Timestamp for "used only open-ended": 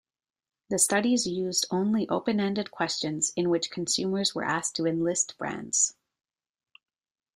1.27-2.71